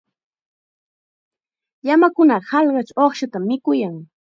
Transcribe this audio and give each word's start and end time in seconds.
Llamakunaqa 1.83 2.51
hallqachaw 2.55 2.99
uqshatam 3.05 3.43
mikuyan. 3.49 3.95